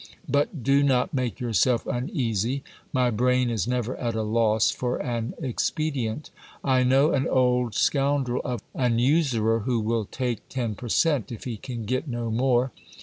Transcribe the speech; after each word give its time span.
But 0.27 0.63
do 0.63 0.81
not 0.81 1.13
make 1.13 1.39
yourself 1.39 1.85
uneasy, 1.85 2.63
my 2.91 3.11
brain 3.11 3.51
is 3.51 3.67
never 3.67 3.95
at 3.97 4.15
a 4.15 4.23
loss 4.23 4.71
for 4.71 4.97
an 4.97 5.35
expedient. 5.39 6.31
I 6.63 6.81
know 6.81 7.11
an 7.13 7.27
old 7.27 7.75
scoundrel 7.75 8.41
of 8.43 8.63
an 8.73 8.97
usurer, 8.97 9.59
who 9.59 9.79
will 9.79 10.05
take 10.05 10.49
ten 10.49 10.73
per 10.73 10.89
cent, 10.89 11.31
if 11.31 11.43
he 11.43 11.55
can 11.55 11.85
get 11.85 12.07
no 12.07 12.31
more. 12.31 12.71